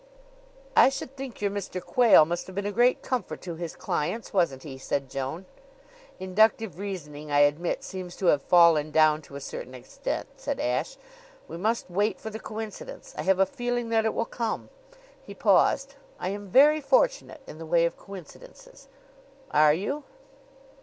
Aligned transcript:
"I 0.75 0.89
should 0.89 1.15
think 1.15 1.41
your 1.43 1.51
Mr. 1.51 1.79
Quayle 1.79 2.25
must 2.25 2.47
have 2.47 2.55
been 2.55 2.65
a 2.65 2.71
great 2.71 3.03
comfort 3.03 3.39
to 3.43 3.53
his 3.53 3.75
clients, 3.75 4.33
wasn't 4.33 4.63
he?" 4.63 4.79
said 4.79 5.11
Joan. 5.11 5.45
"Inductive 6.19 6.79
reasoning, 6.79 7.29
I 7.29 7.41
admit, 7.41 7.83
seems 7.83 8.15
to 8.15 8.25
have 8.25 8.41
fallen 8.41 8.89
down 8.89 9.21
to 9.21 9.35
a 9.35 9.39
certain 9.39 9.75
extent," 9.75 10.27
said 10.37 10.59
Ashe. 10.59 10.97
"We 11.47 11.57
must 11.57 11.87
wait 11.87 12.19
for 12.19 12.31
the 12.31 12.39
coincidence. 12.39 13.13
I 13.15 13.21
have 13.21 13.37
a 13.37 13.45
feeling 13.45 13.89
that 13.89 14.05
it 14.05 14.15
will 14.15 14.25
come." 14.25 14.69
He 15.21 15.35
paused. 15.35 15.93
"I 16.19 16.29
am 16.29 16.47
very 16.49 16.81
fortunate 16.81 17.41
in 17.45 17.59
the 17.59 17.67
way 17.67 17.85
of 17.85 17.95
coincidences." 17.95 18.87
"Are 19.51 19.75
you?" 19.75 20.03